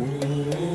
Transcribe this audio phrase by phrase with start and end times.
[0.00, 0.69] Música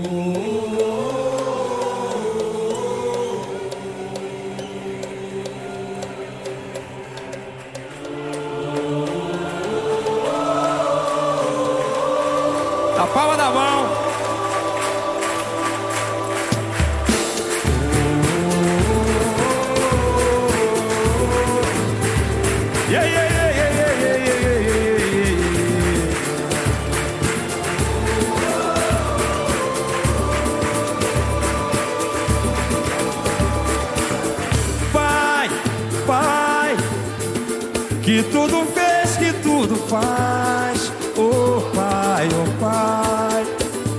[38.06, 40.92] que tudo fez, que tudo faz.
[41.18, 43.46] Oh Pai, oh Pai,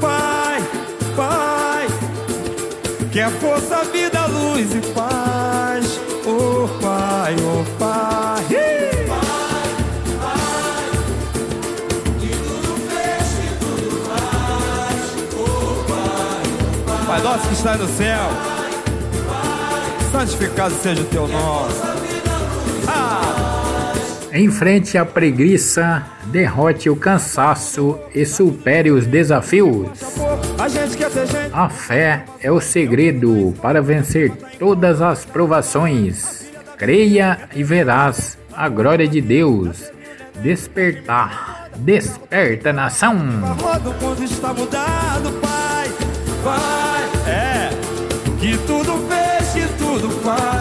[0.01, 0.63] Pai,
[1.17, 1.87] Pai,
[3.11, 6.01] que é força, vida, luz e paz.
[6.25, 8.45] Oh Pai, oh Pai.
[8.51, 8.87] Ih!
[17.07, 18.29] Pai nosso que está no céu,
[20.13, 21.96] santificado seja o teu nome.
[24.37, 24.39] Ah!
[24.39, 29.89] Em frente à preguiça, derrote o cansaço e supere os desafios.
[31.53, 31.65] A.
[31.65, 36.51] A fé é o segredo para vencer todas as provações.
[36.77, 39.91] Creia e verás a glória de Deus.
[40.43, 43.17] Despertar, desperta nação.
[43.59, 45.91] Roda, o mundo está mudado, Pai.
[46.45, 47.71] Pai, é.
[48.39, 50.56] Que tudo fez, que tudo faz.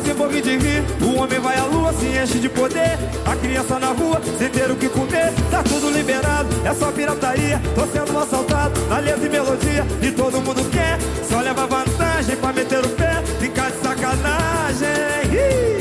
[0.00, 0.82] Quase morri de rir.
[1.02, 2.98] O homem vai à lua, se enche de poder.
[3.24, 7.60] A criança na rua, sem ter o que comer, tá tudo liberado, é só pirataria.
[7.74, 12.52] Tô sendo assaltado, na letra e melodia, e todo mundo quer, só leva vantagem pra
[12.52, 14.88] meter o pé, ficar de sacanagem.
[15.32, 15.80] Ih,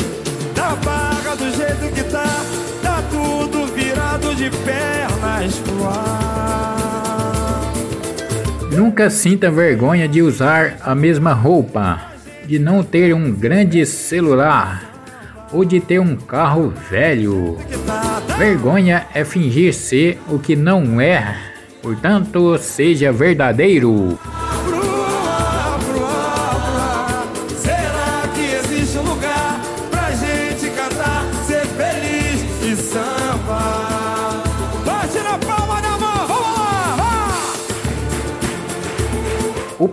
[0.56, 2.44] Na barra do jeito que tá,
[2.84, 6.80] tá tudo virado de pernas pro ar.
[8.72, 12.09] Nunca sinta vergonha de usar a mesma roupa,
[12.50, 14.84] de não ter um grande celular
[15.54, 17.60] ou de ter um carro velho.
[18.40, 21.38] Vergonha é fingir ser o que não é.
[21.80, 24.18] Portanto, seja verdadeiro.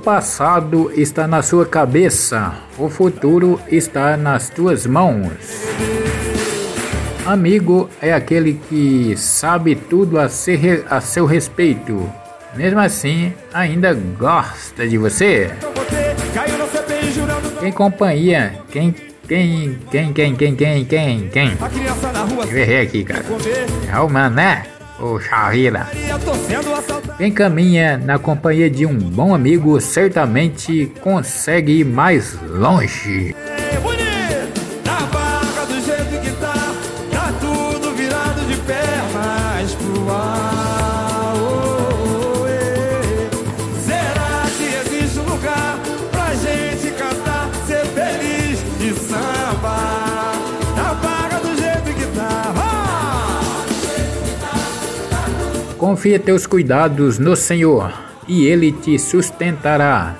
[0.06, 5.32] Passado está na sua cabeça, o futuro está nas tuas mãos.
[7.26, 12.08] Amigo é aquele que sabe tudo a, ser, a seu respeito,
[12.54, 15.50] mesmo assim ainda gosta de você.
[17.58, 18.60] Quem companhia?
[18.70, 18.94] Quem,
[19.26, 21.58] quem, quem, quem, quem, quem, quem, quem?
[22.48, 23.24] Eu errei aqui, cara.
[23.92, 24.66] É o mané,
[24.98, 25.86] o Chavira.
[25.92, 27.16] Maria, tô sendo assaltado.
[27.18, 33.34] Quem caminha na companhia de um bom amigo certamente consegue ir mais longe.
[55.96, 57.90] Confia teus cuidados no Senhor
[58.28, 60.14] e Ele te sustentará.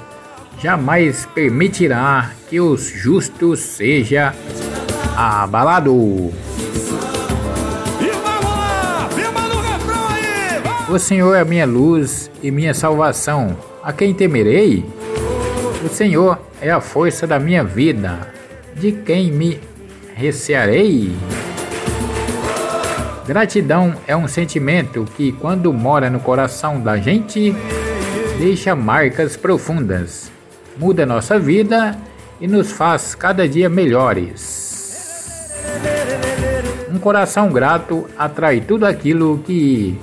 [0.59, 4.34] Jamais permitirá que os justos seja
[5.14, 6.32] abalado.
[10.88, 13.54] O Senhor é minha luz e minha salvação.
[13.82, 14.82] A quem temerei?
[15.84, 18.32] O Senhor é a força da minha vida.
[18.75, 19.60] De quem me
[20.14, 21.14] recearei?
[23.26, 27.53] Gratidão é um sentimento que, quando mora no coração da gente,
[28.38, 30.31] deixa marcas profundas,
[30.76, 31.99] muda nossa vida
[32.40, 35.52] e nos faz cada dia melhores.
[36.88, 39.99] Um coração grato atrai tudo aquilo que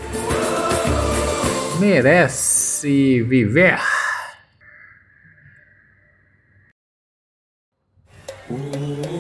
[1.80, 3.80] merece viver.
[8.50, 9.13] Na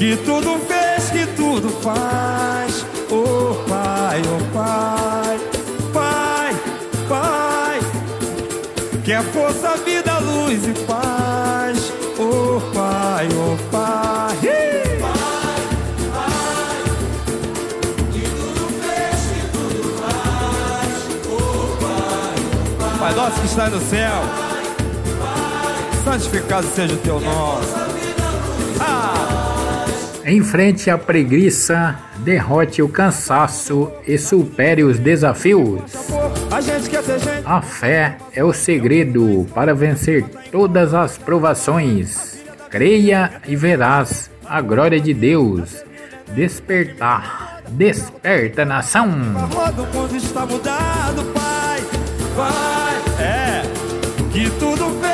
[0.00, 2.86] que tudo fez, que tudo faz.
[3.10, 5.38] Oh Pai, oh Pai,
[5.92, 6.56] Pai,
[7.06, 7.80] Pai,
[9.04, 11.92] que é força, vida, luz e paz.
[12.18, 14.38] Oh Pai, oh Pai.
[14.42, 14.80] Ih!
[22.98, 24.22] Pai nosso que está no céu,
[26.04, 27.89] santificado seja o teu nome.
[30.30, 35.80] Ah, Em frente à preguiça, derrote o cansaço e supere os desafios.
[36.50, 37.42] a.
[37.44, 42.38] A fé é o segredo para vencer todas as provações.
[42.70, 45.82] Creia e verás a glória de Deus.
[46.32, 49.10] Despertar, desperta nação.
[49.36, 51.80] A o está mudado, Pai.
[52.36, 53.62] Pai, é.
[54.32, 55.09] Que tudo fez,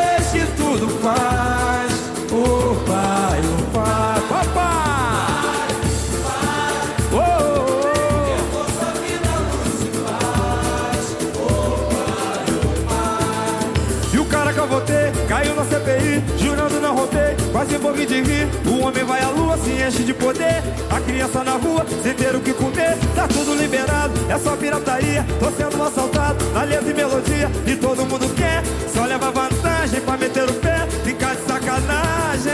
[15.36, 18.48] caiu na CPI, jurando não rotei, quase morri de rir.
[18.66, 20.62] O homem vai à lua, se enche de poder.
[20.88, 25.26] A criança na rua, sem ter o que comer, tá tudo liberado, é só pirataria.
[25.38, 28.62] Tô sendo assaltado na letra e melodia, e todo mundo quer,
[28.94, 32.52] só leva vantagem pra meter o pé, ficar de sacanagem.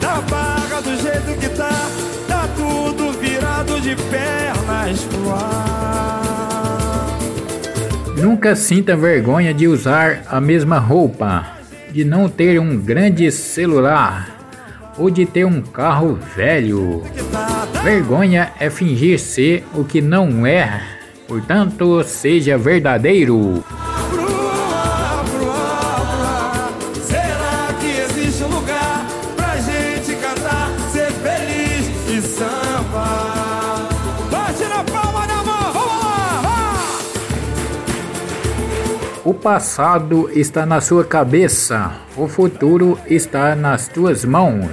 [0.00, 1.90] Na barra do jeito que tá,
[2.26, 6.25] tá tudo virado de pernas pro ar.
[8.26, 11.46] Nunca sinta vergonha de usar a mesma roupa,
[11.92, 14.48] de não ter um grande celular
[14.98, 17.04] ou de ter um carro velho.
[17.84, 20.82] Vergonha é fingir ser o que não é.
[21.28, 23.64] Portanto, seja verdadeiro.
[39.26, 44.70] O passado está na sua cabeça, o futuro está nas tuas mãos.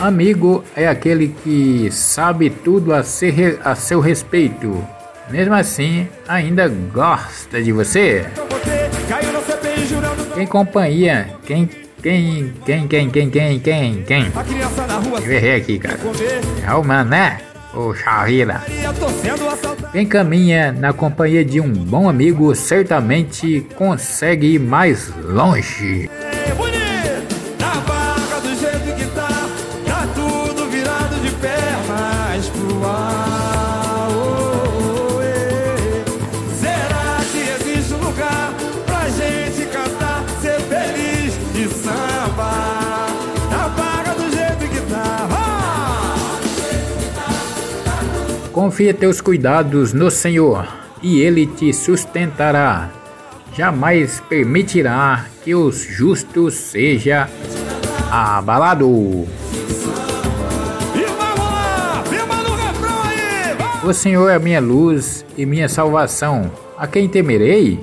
[0.00, 4.80] Amigo é aquele que sabe tudo a, ser, a seu respeito,
[5.28, 8.26] mesmo assim ainda gosta de você.
[10.32, 11.30] Quem companhia?
[11.44, 11.68] Quem,
[12.00, 14.32] quem, quem, quem, quem, quem, quem, quem?
[15.24, 15.98] Eu errei aqui, cara.
[16.64, 17.40] É o mané,
[17.74, 18.62] o Shahira.
[19.92, 26.08] Quem caminha na companhia de um bom amigo certamente consegue ir mais longe.
[26.08, 26.54] É
[29.14, 29.48] tá,
[29.84, 33.01] tá tudo virado de pernas pro ar.
[48.62, 50.68] Confia teus cuidados no Senhor
[51.02, 52.92] e Ele te sustentará.
[53.56, 57.28] Jamais permitirá que os justos seja
[58.08, 59.26] abalado.
[63.82, 66.48] O Senhor é minha luz e minha salvação.
[66.78, 67.80] A quem temerei?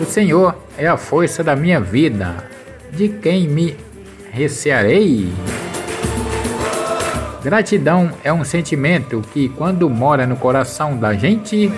[0.00, 2.48] O Senhor é a força da minha vida.
[2.90, 3.76] De quem me
[4.32, 5.30] recearei?
[7.44, 11.70] Gratidão é um sentimento que, quando mora no coração da gente,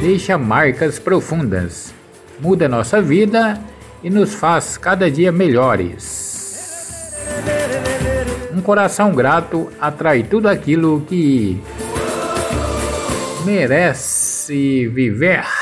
[0.00, 1.94] deixa marcas profundas,
[2.40, 3.56] muda nossa vida
[4.02, 7.14] e nos faz cada dia melhores.
[8.52, 11.62] Um coração grato atrai tudo aquilo que
[13.44, 15.59] merece viver.